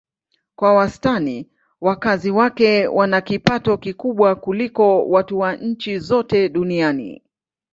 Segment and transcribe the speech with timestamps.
[0.55, 1.49] Kwa wastani
[1.81, 7.23] wakazi wake wana kipato kikubwa kuliko watu wa nchi zote duniani.